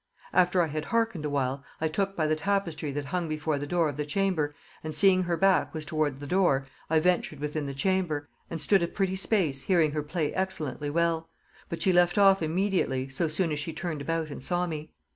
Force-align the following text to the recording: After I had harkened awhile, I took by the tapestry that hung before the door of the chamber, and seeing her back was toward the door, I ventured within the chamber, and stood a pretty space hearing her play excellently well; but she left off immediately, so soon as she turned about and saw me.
After 0.33 0.63
I 0.63 0.67
had 0.67 0.85
harkened 0.85 1.25
awhile, 1.25 1.63
I 1.79 1.87
took 1.87 2.15
by 2.15 2.25
the 2.25 2.35
tapestry 2.35 2.89
that 2.91 3.05
hung 3.05 3.29
before 3.29 3.59
the 3.59 3.67
door 3.67 3.87
of 3.87 3.97
the 3.97 4.03
chamber, 4.03 4.55
and 4.83 4.95
seeing 4.95 5.21
her 5.21 5.37
back 5.37 5.75
was 5.75 5.85
toward 5.85 6.19
the 6.19 6.25
door, 6.25 6.65
I 6.89 6.99
ventured 6.99 7.39
within 7.39 7.67
the 7.67 7.75
chamber, 7.75 8.27
and 8.49 8.59
stood 8.59 8.81
a 8.81 8.87
pretty 8.87 9.15
space 9.15 9.61
hearing 9.61 9.91
her 9.91 10.01
play 10.01 10.33
excellently 10.33 10.89
well; 10.89 11.29
but 11.69 11.83
she 11.83 11.93
left 11.93 12.17
off 12.17 12.41
immediately, 12.41 13.09
so 13.09 13.27
soon 13.27 13.51
as 13.51 13.59
she 13.59 13.73
turned 13.73 14.01
about 14.01 14.29
and 14.31 14.41
saw 14.41 14.65
me. 14.65 14.91